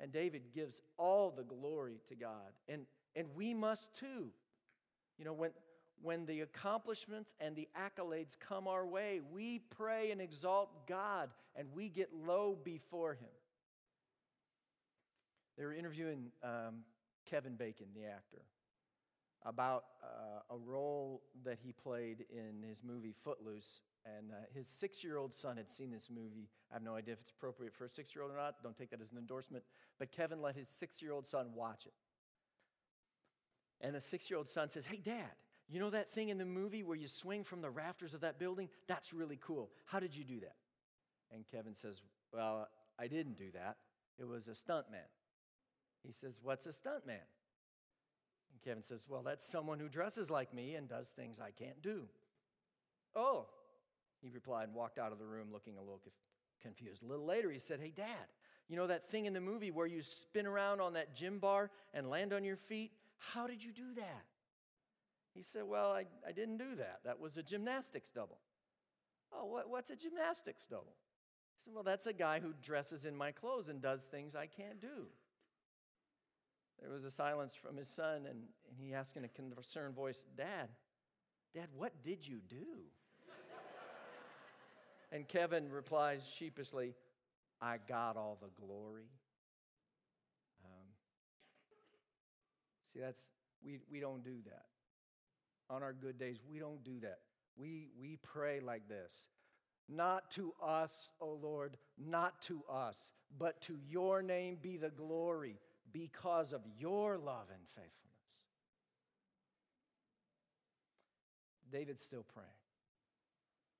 [0.01, 2.53] And David gives all the glory to God.
[2.69, 4.31] And, and we must too.
[5.19, 5.51] You know, when,
[6.03, 11.69] when the accomplishments and the accolades come our way, we pray and exalt God and
[11.73, 13.29] we get low before Him.
[15.57, 16.83] They were interviewing um,
[17.27, 18.43] Kevin Bacon, the actor,
[19.45, 23.83] about uh, a role that he played in his movie Footloose.
[24.07, 26.49] And uh, his six year old son had seen this movie.
[26.71, 28.63] I have no idea if it's appropriate for a six year old or not.
[28.63, 29.65] Don't take that as an endorsement.
[29.99, 31.93] But Kevin let his six year old son watch it.
[33.81, 35.31] And the six year old son says, Hey, dad,
[35.69, 38.39] you know that thing in the movie where you swing from the rafters of that
[38.39, 38.69] building?
[38.89, 39.71] That's really cool.
[39.87, 40.57] How did you do that?
[41.33, 42.01] And Kevin says,
[42.33, 43.77] Well, I didn't do that.
[44.19, 45.01] It was a stunt man.
[46.03, 47.25] He says, What's a stunt man?
[48.65, 52.05] Kevin says, Well, that's someone who dresses like me and does things I can't do.
[53.15, 53.47] Oh,
[54.23, 56.01] he replied and walked out of the room looking a little
[56.63, 57.03] confused.
[57.03, 58.27] A little later, he said, Hey, Dad,
[58.69, 61.71] you know that thing in the movie where you spin around on that gym bar
[61.93, 62.93] and land on your feet?
[63.19, 64.25] How did you do that?
[65.35, 67.01] He said, Well, I, I didn't do that.
[67.05, 68.39] That was a gymnastics double.
[69.33, 70.95] Oh, what, what's a gymnastics double?
[71.57, 74.47] He said, Well, that's a guy who dresses in my clothes and does things I
[74.47, 75.09] can't do.
[76.81, 80.23] There was a silence from his son, and, and he asked in a concerned voice,
[80.37, 80.69] Dad,
[81.55, 82.67] Dad, what did you do?
[85.13, 86.95] and Kevin replies sheepishly,
[87.61, 89.07] I got all the glory.
[90.65, 90.87] Um,
[92.93, 93.21] see, that's
[93.65, 94.65] we, we don't do that.
[95.71, 97.21] On our good days, we don't do that.
[97.57, 99.13] We, we pray like this
[99.89, 105.57] Not to us, O Lord, not to us, but to your name be the glory
[105.95, 107.93] because of your love and faithfulness.
[111.73, 112.49] David's still praying.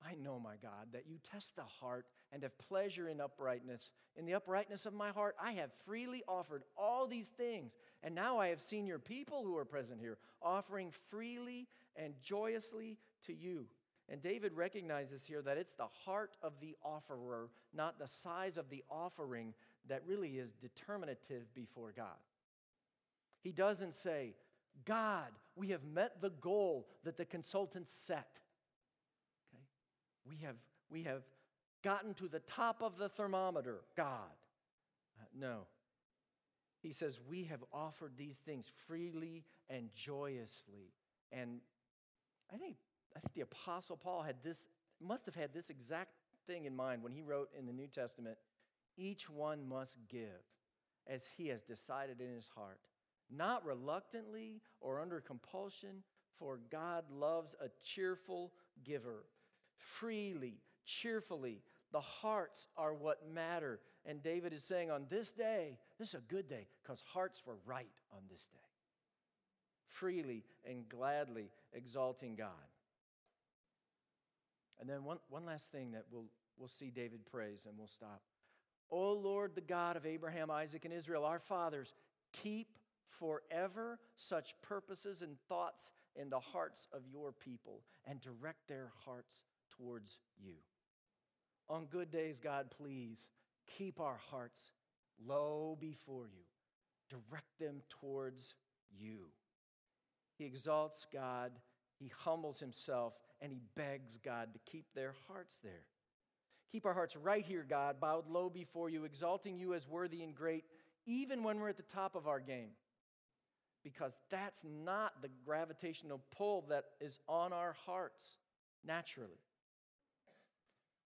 [0.07, 3.91] I know, my God, that you test the heart and have pleasure in uprightness.
[4.15, 7.73] In the uprightness of my heart, I have freely offered all these things.
[8.03, 12.97] And now I have seen your people who are present here offering freely and joyously
[13.25, 13.65] to you.
[14.07, 18.69] And David recognizes here that it's the heart of the offerer, not the size of
[18.69, 19.55] the offering,
[19.89, 22.17] that really is determinative before God.
[23.41, 24.33] He doesn't say,
[24.85, 28.41] God, we have met the goal that the consultants set.
[29.53, 29.63] Okay?
[30.27, 30.55] We have,
[30.89, 31.23] we have
[31.83, 34.33] gotten to the top of the thermometer, God.
[35.19, 35.67] Uh, no.
[36.81, 40.93] He says, We have offered these things freely and joyously.
[41.31, 41.61] And
[42.53, 42.77] I think,
[43.15, 44.67] I think the Apostle Paul had this,
[45.01, 46.11] must have had this exact
[46.47, 48.37] thing in mind when he wrote in the New Testament
[48.97, 50.43] each one must give
[51.07, 52.79] as he has decided in his heart,
[53.29, 56.03] not reluctantly or under compulsion,
[56.37, 58.51] for God loves a cheerful
[58.83, 59.25] giver.
[59.77, 63.79] Freely, cheerfully, the hearts are what matter.
[64.05, 67.57] And David is saying, on this day, this is a good day because hearts were
[67.65, 68.59] right on this day.
[69.87, 72.49] Freely and gladly exalting God.
[74.79, 76.25] And then one, one last thing that we'll,
[76.57, 78.21] we'll see David praise and we'll stop.
[78.91, 81.93] O Lord, the God of Abraham, Isaac, and Israel, our fathers,
[82.31, 82.77] keep
[83.19, 89.35] forever such purposes and thoughts in the hearts of your people and direct their hearts
[89.77, 90.55] towards you.
[91.67, 93.29] On good days, God, please
[93.77, 94.71] keep our hearts
[95.25, 96.43] low before you,
[97.09, 98.53] direct them towards
[98.97, 99.29] you.
[100.37, 101.53] He exalts God,
[101.97, 105.85] he humbles himself, and he begs God to keep their hearts there.
[106.71, 110.35] Keep our hearts right here, God, bowed low before you, exalting you as worthy and
[110.35, 110.65] great,
[111.05, 112.71] even when we're at the top of our game.
[113.83, 118.37] Because that's not the gravitational pull that is on our hearts
[118.83, 119.39] naturally.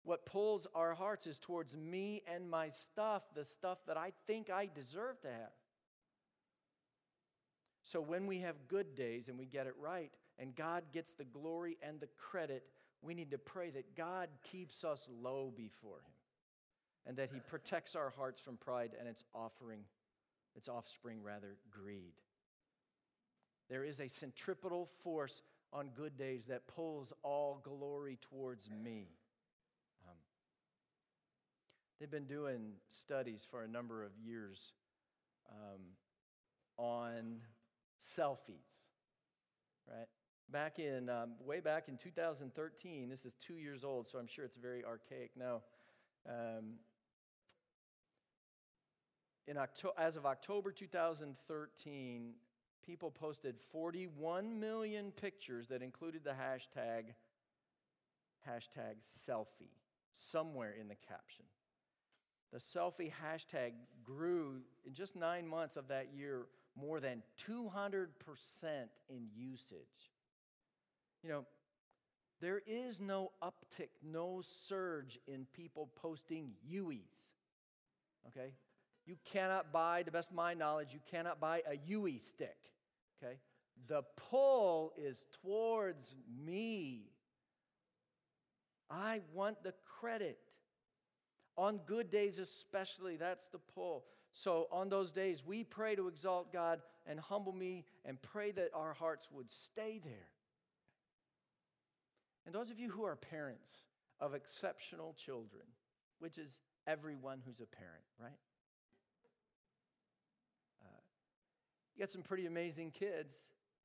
[0.03, 4.49] What pulls our hearts is towards me and my stuff, the stuff that I think
[4.49, 5.51] I deserve to have.
[7.83, 11.25] So when we have good days and we get it right, and God gets the
[11.25, 12.63] glory and the credit,
[13.01, 16.13] we need to pray that God keeps us low before Him
[17.05, 19.81] and that He protects our hearts from pride and its offering,
[20.55, 22.13] its offspring, rather, greed.
[23.69, 25.41] There is a centripetal force
[25.71, 29.07] on good days that pulls all glory towards me.
[30.07, 30.15] Um,
[31.99, 34.73] they've been doing studies for a number of years
[35.51, 35.81] um,
[36.77, 37.41] on
[38.01, 38.87] selfies,
[39.87, 40.07] right?
[40.51, 44.45] Back in, um, way back in 2013, this is two years old, so I'm sure
[44.45, 45.61] it's very archaic now.
[46.27, 46.79] Um,
[49.47, 52.33] in Octo- as of October 2013,
[52.83, 57.13] people posted 41 million pictures that included the hashtag
[58.47, 59.75] hashtag selfie
[60.13, 61.45] somewhere in the caption.
[62.51, 63.73] The selfie hashtag
[64.03, 68.07] grew in just nine months of that year more than 200%
[69.09, 70.11] in usage.
[71.23, 71.45] You know,
[72.41, 77.31] there is no uptick, no surge in people posting Uis.
[78.27, 78.53] Okay?
[79.05, 82.57] You cannot buy, to best my knowledge, you cannot buy a Yui stick.
[83.21, 83.37] Okay?
[83.87, 86.15] The pull is towards
[86.45, 87.11] me.
[88.89, 90.39] I want the credit.
[91.57, 94.05] On good days, especially, that's the pull.
[94.31, 98.69] So, on those days, we pray to exalt God and humble me and pray that
[98.73, 100.29] our hearts would stay there.
[102.45, 103.71] And those of you who are parents
[104.19, 105.63] of exceptional children,
[106.19, 108.39] which is everyone who's a parent, right?
[110.81, 111.01] Uh,
[111.95, 113.35] you got some pretty amazing kids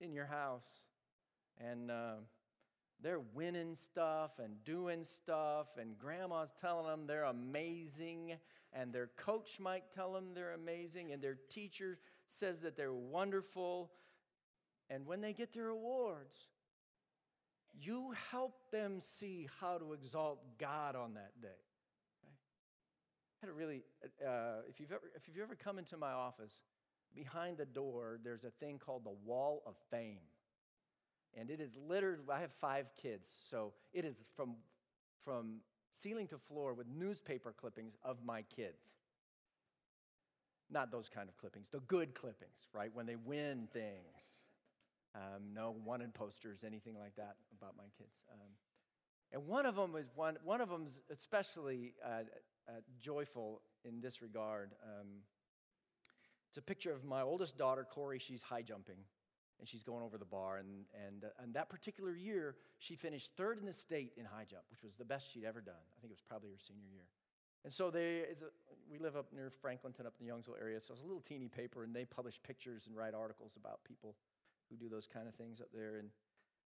[0.01, 0.87] in your house,
[1.59, 2.15] and uh,
[3.01, 8.35] they're winning stuff and doing stuff, and grandma's telling them they're amazing,
[8.73, 13.91] and their coach might tell them they're amazing, and their teacher says that they're wonderful.
[14.91, 16.35] And when they get their awards,
[17.81, 21.49] you help them see how to exalt God on that day.
[22.23, 22.35] Okay?
[23.43, 23.83] I had a really,
[24.25, 26.61] uh, if, you've ever, if you've ever come into my office,
[27.15, 30.21] behind the door, there's a thing called the Wall of Fame.
[31.37, 34.55] And it is littered, I have five kids, so it is from,
[35.25, 35.57] from
[35.91, 38.91] ceiling to floor with newspaper clippings of my kids.
[40.71, 42.91] Not those kind of clippings, the good clippings, right?
[42.95, 44.44] When they win things.
[45.15, 48.25] Um, no wanted posters, anything like that about my kids.
[48.33, 48.51] Um,
[49.33, 52.23] and one of them was one, one of them's especially uh,
[52.69, 54.73] uh, joyful in this regard.
[54.83, 55.07] Um,
[56.49, 58.19] it's a picture of my oldest daughter, Corey.
[58.19, 58.99] She's high jumping
[59.59, 60.59] and she's going over the bar.
[60.59, 64.45] And, and, uh, and that particular year, she finished third in the state in high
[64.49, 65.75] jump, which was the best she'd ever done.
[65.97, 67.07] I think it was probably her senior year.
[67.65, 68.35] And so they, a,
[68.91, 70.81] we live up near Franklinton, up in the Youngsville area.
[70.81, 74.17] So it's a little teeny paper, and they publish pictures and write articles about people
[74.75, 75.97] who do those kind of things up there.
[75.97, 76.11] And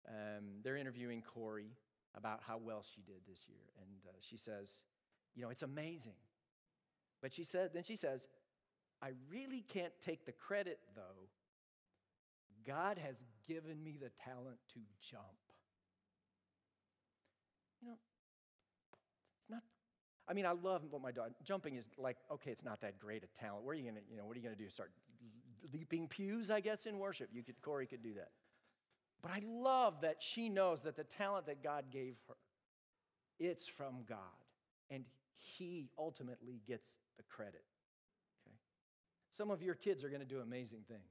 [0.09, 1.73] um, they're interviewing Corey
[2.17, 3.63] about how well she did this year.
[3.81, 4.83] And uh, she says,
[5.35, 6.15] You know, it's amazing.
[7.23, 8.29] But she said, then she says,
[9.03, 11.29] I really can't take the credit though.
[12.67, 15.23] God has given me the talent to jump.
[17.81, 17.97] You know,
[19.41, 19.63] it's not.
[20.29, 22.17] I mean, I love what my daughter jumping is like.
[22.33, 23.65] Okay, it's not that great a talent.
[23.65, 24.01] Where are you gonna?
[24.11, 24.69] You know, what are you gonna do?
[24.69, 24.91] Start
[25.73, 27.31] leaping pews, I guess, in worship.
[27.33, 28.31] You could, Corey could do that.
[29.23, 32.37] But I love that she knows that the talent that God gave her,
[33.39, 34.19] it's from God.
[34.91, 35.05] And
[35.37, 37.65] He ultimately gets the credit.
[38.47, 38.57] Okay?
[39.37, 41.11] Some of your kids are going to do amazing things.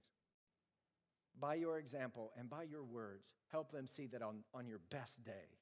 [1.39, 5.23] By your example and by your words, help them see that on, on your best
[5.25, 5.59] day,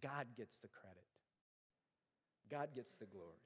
[0.00, 1.04] God gets the credit.
[2.50, 3.42] God gets the glory.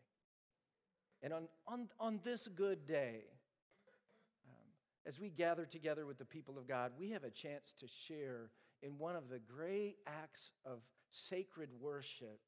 [1.22, 3.24] And on, on, on this good day,
[5.06, 8.50] as we gather together with the people of God, we have a chance to share
[8.82, 10.80] in one of the great acts of
[11.10, 12.40] sacred worship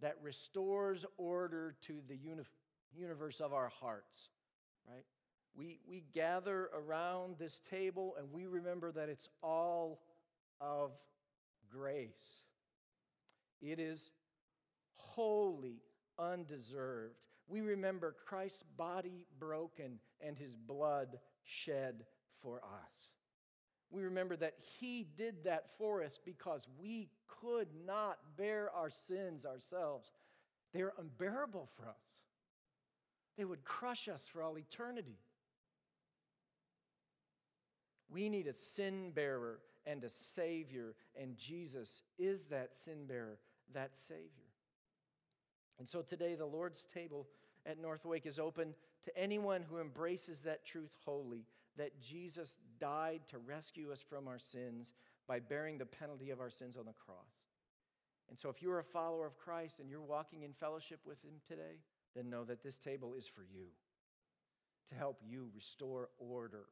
[0.00, 2.42] that restores order to the uni-
[2.92, 4.30] universe of our hearts,
[4.86, 5.04] right?
[5.54, 10.00] We, we gather around this table and we remember that it's all
[10.60, 10.90] of
[11.70, 12.42] grace.
[13.60, 14.10] It is
[14.94, 15.82] wholly
[16.18, 17.26] undeserved.
[17.48, 22.04] We remember Christ's body broken and his blood shed
[22.40, 23.10] for us.
[23.92, 29.44] We remember that He did that for us because we could not bear our sins
[29.44, 30.10] ourselves.
[30.72, 32.20] They are unbearable for us.
[33.36, 35.18] They would crush us for all eternity.
[38.10, 43.38] We need a sin bearer and a Savior, and Jesus is that sin bearer,
[43.74, 44.41] that Savior.
[45.82, 47.26] And so today, the Lord's table
[47.66, 51.44] at Northwake is open to anyone who embraces that truth wholly
[51.76, 54.92] that Jesus died to rescue us from our sins
[55.26, 57.48] by bearing the penalty of our sins on the cross.
[58.30, 61.40] And so, if you're a follower of Christ and you're walking in fellowship with Him
[61.48, 61.80] today,
[62.14, 63.66] then know that this table is for you
[64.88, 66.66] to help you restore order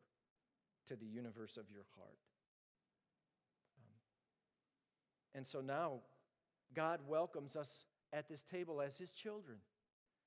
[0.87, 2.21] to the universe of your heart.
[3.77, 3.91] Um,
[5.35, 5.95] and so now,
[6.77, 9.59] God welcomes us at this table as His children.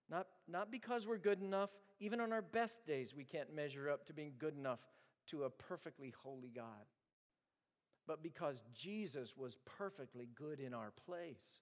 [0.10, 1.70] Not, not because we're good enough,
[2.00, 4.80] even on our best days, we can't measure up to being good enough
[5.28, 6.86] to a perfectly holy God,
[8.06, 11.62] but because Jesus was perfectly good in our place.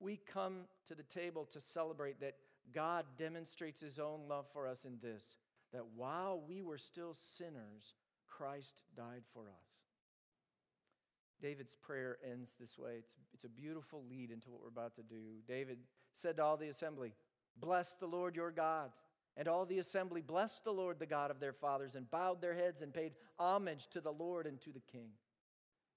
[0.00, 2.34] We come to the table to celebrate that
[2.74, 5.36] God demonstrates his own love for us in this
[5.72, 7.94] that while we were still sinners,
[8.26, 9.85] Christ died for us.
[11.40, 12.92] David's prayer ends this way.
[12.98, 15.40] It's, it's a beautiful lead into what we're about to do.
[15.46, 15.78] David
[16.12, 17.12] said to all the assembly,
[17.58, 18.90] Bless the Lord your God.
[19.36, 22.54] And all the assembly blessed the Lord, the God of their fathers, and bowed their
[22.54, 25.10] heads and paid homage to the Lord and to the king.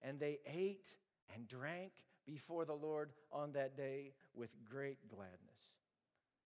[0.02, 0.96] And they ate
[1.34, 1.94] and drank
[2.26, 5.38] before the Lord on that day with great gladness.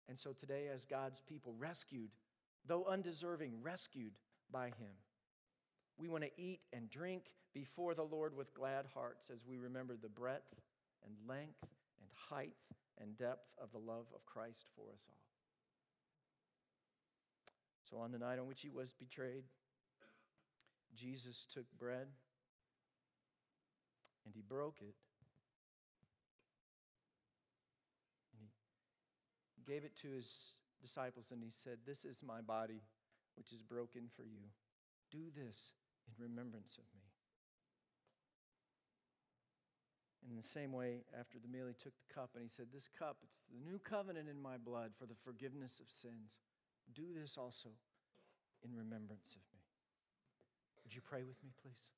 [0.10, 2.10] And so today, as God's people rescued,
[2.68, 4.12] though undeserving, rescued
[4.52, 4.94] by Him,
[5.98, 7.24] we want to eat and drink
[7.54, 10.62] before the Lord with glad hearts as we remember the breadth
[11.06, 11.64] and length
[12.00, 12.56] and height
[13.00, 15.16] and depth of the love of Christ for us all.
[17.90, 19.44] So, on the night on which he was betrayed,
[20.96, 22.08] Jesus took bread
[24.26, 24.96] and he broke it.
[28.40, 28.48] And
[29.56, 32.82] he gave it to his disciples and he said, This is my body,
[33.36, 34.48] which is broken for you.
[35.12, 35.72] Do this
[36.08, 37.01] in remembrance of me.
[40.30, 42.88] In the same way, after the meal, he took the cup and he said, This
[42.88, 46.38] cup, it's the new covenant in my blood for the forgiveness of sins.
[46.94, 47.70] Do this also
[48.64, 49.62] in remembrance of me.
[50.84, 51.90] Would you pray with me, please?